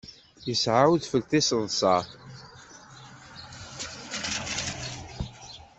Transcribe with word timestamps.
Yesɛa 0.47 0.83
udfel 0.93 1.23
tiseḍsa. 1.29 1.95